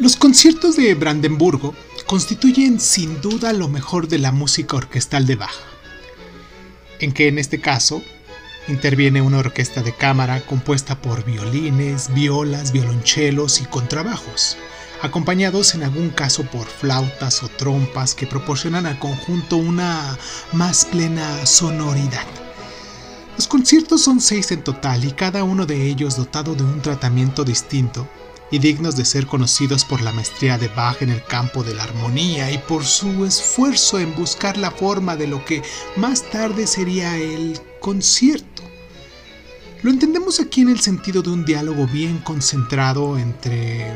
[0.00, 1.74] Los conciertos de Brandenburgo
[2.06, 5.52] constituyen sin duda lo mejor de la música orquestal de Bach,
[7.00, 8.00] en que en este caso
[8.66, 14.56] interviene una orquesta de cámara compuesta por violines, violas, violonchelos y contrabajos,
[15.02, 20.16] acompañados en algún caso por flautas o trompas que proporcionan al conjunto una
[20.52, 22.24] más plena sonoridad.
[23.36, 27.44] Los conciertos son seis en total y cada uno de ellos dotado de un tratamiento
[27.44, 28.08] distinto
[28.50, 31.84] y dignos de ser conocidos por la maestría de Bach en el campo de la
[31.84, 35.62] armonía y por su esfuerzo en buscar la forma de lo que
[35.96, 38.62] más tarde sería el concierto.
[39.82, 43.94] Lo entendemos aquí en el sentido de un diálogo bien concentrado entre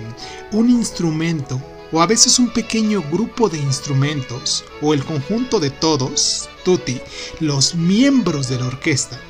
[0.52, 1.60] un instrumento
[1.92, 7.00] o a veces un pequeño grupo de instrumentos o el conjunto de todos, tutti,
[7.40, 9.20] los miembros de la orquesta.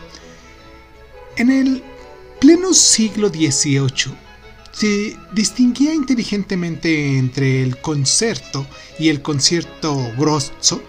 [1.36, 1.82] En el
[2.40, 4.23] pleno siglo XVIII,
[4.74, 8.66] se distinguía inteligentemente entre el concerto
[8.98, 10.82] y el concierto grosso.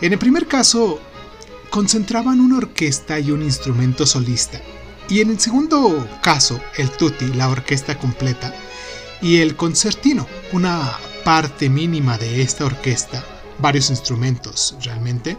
[0.00, 1.00] En el primer caso,
[1.70, 4.60] concentraban una orquesta y un instrumento solista,
[5.08, 8.54] y en el segundo caso, el tutti, la orquesta completa,
[9.20, 13.24] y el concertino, una parte mínima de esta orquesta,
[13.58, 15.36] varios instrumentos realmente.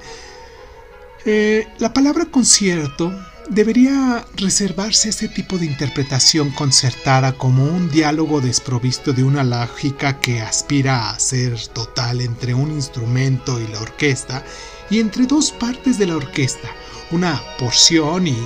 [1.25, 3.13] Eh, la palabra concierto
[3.49, 10.39] debería reservarse este tipo de interpretación concertada como un diálogo desprovisto de una lógica que
[10.39, 14.45] aspira a ser total entre un instrumento y la orquesta
[14.91, 16.69] y entre dos partes de la orquesta,
[17.11, 18.37] una porción y,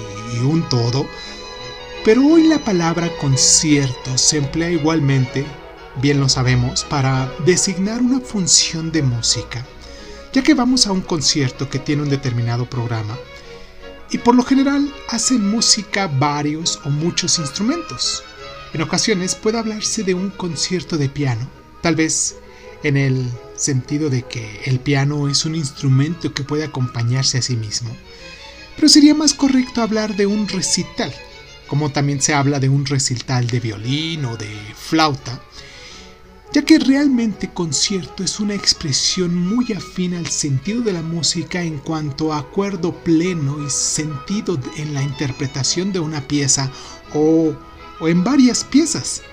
[0.41, 1.05] un todo.
[2.05, 5.45] Pero hoy la palabra concierto se emplea igualmente,
[6.01, 9.65] bien lo sabemos, para designar una función de música,
[10.33, 13.17] ya que vamos a un concierto que tiene un determinado programa
[14.13, 18.23] y por lo general hacen música varios o muchos instrumentos.
[18.71, 21.49] En ocasiones puede hablarse de un concierto de piano,
[21.81, 22.35] tal vez
[22.83, 27.55] en el sentido de que el piano es un instrumento que puede acompañarse a sí
[27.55, 27.89] mismo.
[28.75, 31.11] Pero sería más correcto hablar de un recital,
[31.67, 35.41] como también se habla de un recital de violín o de flauta,
[36.53, 41.79] ya que realmente concierto es una expresión muy afín al sentido de la música en
[41.79, 46.71] cuanto a acuerdo pleno y sentido en la interpretación de una pieza
[47.13, 47.53] o,
[47.99, 49.23] o en varias piezas.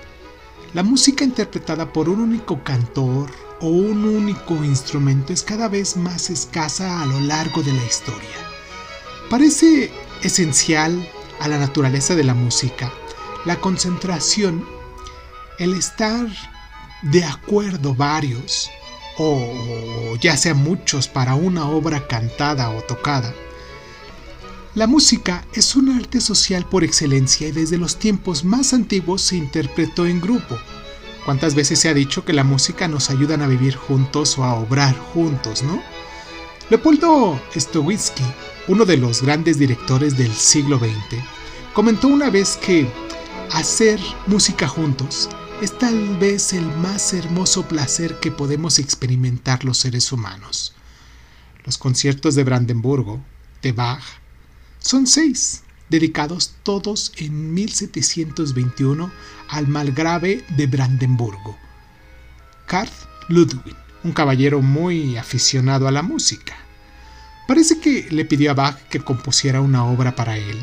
[0.73, 3.29] La música interpretada por un único cantor
[3.59, 8.35] o un único instrumento es cada vez más escasa a lo largo de la historia.
[9.29, 9.91] Parece
[10.23, 11.07] esencial
[11.39, 12.91] a la naturaleza de la música
[13.45, 14.65] la concentración,
[15.57, 16.27] el estar
[17.01, 18.69] de acuerdo varios,
[19.17, 23.33] o ya sea muchos para una obra cantada o tocada.
[24.73, 29.35] La música es un arte social por excelencia y desde los tiempos más antiguos se
[29.35, 30.57] interpretó en grupo.
[31.25, 34.55] ¿Cuántas veces se ha dicho que la música nos ayuda a vivir juntos o a
[34.55, 35.81] obrar juntos, no?
[36.69, 38.23] Leopoldo Stowitsky,
[38.69, 41.21] uno de los grandes directores del siglo XX,
[41.73, 42.87] comentó una vez que
[43.51, 45.29] hacer música juntos
[45.61, 50.73] es tal vez el más hermoso placer que podemos experimentar los seres humanos.
[51.63, 53.23] Los conciertos de Brandenburgo,
[53.61, 54.01] de Bach,
[54.79, 59.11] son seis, dedicados todos en 1721
[59.49, 61.55] al malgrave de Brandenburgo,
[62.65, 62.89] Karl
[63.27, 66.55] Ludwig, un caballero muy aficionado a la música.
[67.47, 70.57] Parece que le pidió a Bach que compusiera una obra para él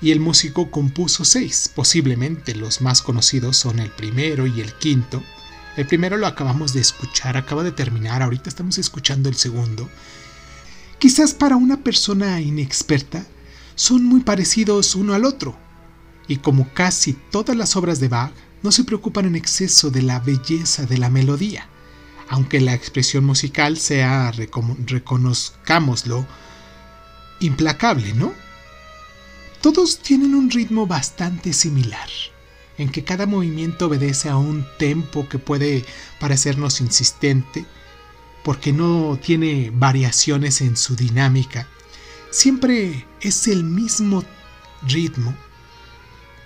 [0.00, 1.70] y el músico compuso seis.
[1.74, 5.22] Posiblemente los más conocidos son el primero y el quinto.
[5.76, 9.88] El primero lo acabamos de escuchar, acaba de terminar, ahorita estamos escuchando el segundo.
[10.98, 13.24] Quizás para una persona inexperta
[13.76, 15.56] son muy parecidos uno al otro,
[16.26, 20.18] y como casi todas las obras de Bach, no se preocupan en exceso de la
[20.18, 21.68] belleza de la melodía,
[22.28, 26.26] aunque la expresión musical sea, reconozcámoslo,
[27.38, 28.32] implacable, ¿no?
[29.60, 32.08] Todos tienen un ritmo bastante similar,
[32.78, 35.84] en que cada movimiento obedece a un tempo que puede
[36.20, 37.66] parecernos insistente,
[38.44, 41.66] porque no tiene variaciones en su dinámica.
[42.30, 44.22] Siempre es el mismo
[44.86, 45.34] ritmo.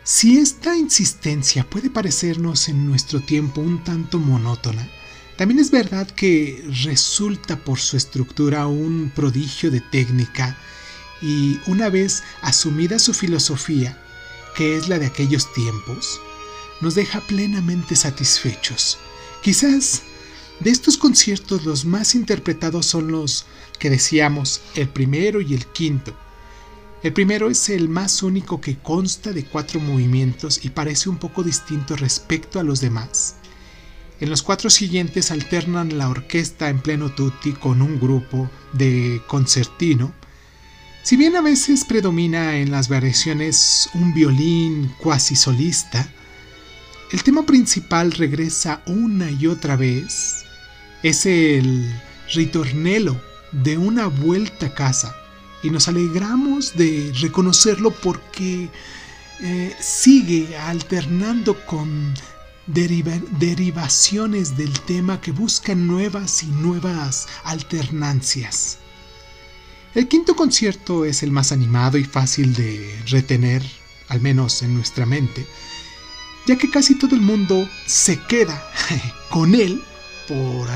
[0.04, 4.88] Si esta insistencia puede parecernos en nuestro tiempo un tanto monótona,
[5.36, 10.56] también es verdad que resulta por su estructura un prodigio de técnica
[11.22, 13.98] y una vez asumida su filosofía,
[14.56, 16.20] que es la de aquellos tiempos,
[16.80, 18.98] nos deja plenamente satisfechos.
[19.42, 20.02] Quizás
[20.60, 23.46] de estos conciertos los más interpretados son los
[23.78, 26.14] que decíamos el primero y el quinto.
[27.02, 31.42] El primero es el más único que consta de cuatro movimientos y parece un poco
[31.42, 33.36] distinto respecto a los demás.
[34.20, 40.14] En los cuatro siguientes alternan la orquesta en pleno tutti con un grupo de concertino.
[41.02, 46.08] Si bien a veces predomina en las variaciones un violín cuasi solista,
[47.10, 50.44] el tema principal regresa una y otra vez.
[51.02, 51.92] Es el
[52.32, 55.16] ritornello de una vuelta a casa
[55.64, 58.68] y nos alegramos de reconocerlo porque
[59.40, 62.14] eh, sigue alternando con
[62.68, 68.78] derivaciones del tema que buscan nuevas y nuevas alternancias.
[69.94, 73.62] El quinto concierto es el más animado y fácil de retener,
[74.08, 75.46] al menos en nuestra mente,
[76.46, 78.66] ya que casi todo el mundo se queda
[79.30, 79.82] con él
[80.26, 80.70] por mm,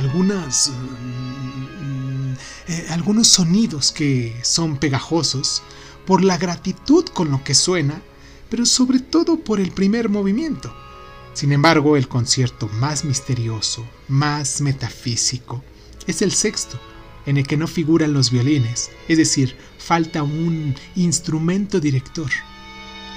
[2.68, 5.62] eh, algunos sonidos que son pegajosos,
[6.04, 8.02] por la gratitud con lo que suena,
[8.50, 10.76] pero sobre todo por el primer movimiento.
[11.32, 15.64] Sin embargo, el concierto más misterioso, más metafísico,
[16.06, 16.78] es el sexto,
[17.26, 22.30] en el que no figuran los violines, es decir, falta un instrumento director.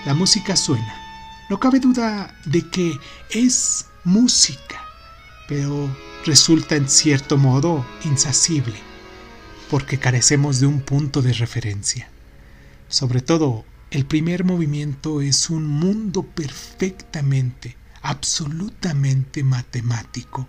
[0.05, 0.95] La música suena.
[1.49, 2.99] No cabe duda de que
[3.29, 4.83] es música,
[5.47, 5.89] pero
[6.25, 8.75] resulta en cierto modo insacible,
[9.69, 12.09] porque carecemos de un punto de referencia.
[12.87, 20.47] Sobre todo, el primer movimiento es un mundo perfectamente absolutamente matemático,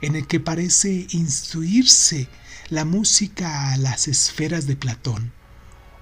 [0.00, 2.28] en el que parece instruirse
[2.70, 5.32] la música a las esferas de Platón,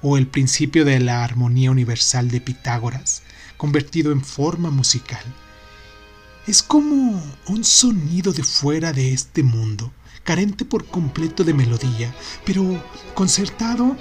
[0.03, 3.23] o el principio de la armonía universal de Pitágoras,
[3.57, 5.23] convertido en forma musical.
[6.47, 9.93] Es como un sonido de fuera de este mundo,
[10.25, 12.85] carente por completo de melodía, pero
[13.15, 13.97] concertado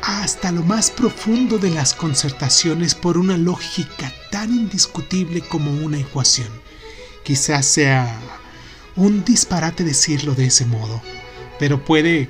[0.00, 6.48] hasta lo más profundo de las concertaciones por una lógica tan indiscutible como una ecuación.
[7.24, 8.20] Quizás sea
[8.96, 11.02] un disparate decirlo de ese modo,
[11.58, 12.28] pero puede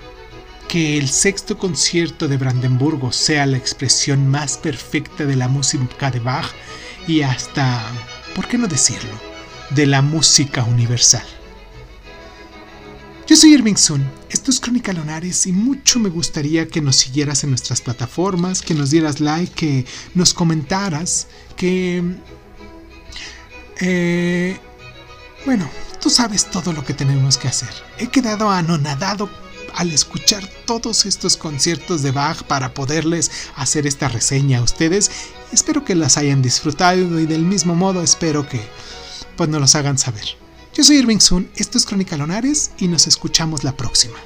[0.68, 6.20] que el sexto concierto de Brandenburgo sea la expresión más perfecta de la música de
[6.20, 6.50] Bach
[7.06, 7.82] y hasta,
[8.34, 9.12] ¿por qué no decirlo?,
[9.70, 11.24] de la música universal.
[13.26, 17.42] Yo soy Irving Sun, esto es Crónica Lonares y mucho me gustaría que nos siguieras
[17.42, 22.02] en nuestras plataformas, que nos dieras like, que nos comentaras, que...
[23.80, 24.58] Eh,
[25.46, 25.68] bueno,
[26.04, 27.70] tú sabes todo lo que tenemos que hacer.
[27.96, 29.30] He quedado anonadado
[29.74, 35.10] al escuchar todos estos conciertos de Bach para poderles hacer esta reseña a ustedes.
[35.50, 38.60] Espero que las hayan disfrutado y del mismo modo espero que
[39.38, 40.36] pues nos los hagan saber.
[40.74, 44.18] Yo soy Irving Sun, esto es Crónica Lonares y nos escuchamos la próxima.